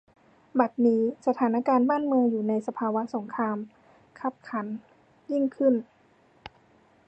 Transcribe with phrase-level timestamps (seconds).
[0.59, 3.57] บัดนี้ สถานะการณ์บ้านเมืองอยู่ในภาวะสงคราม
[4.19, 4.65] คับขัน
[5.31, 5.73] ยิ่งขึ้น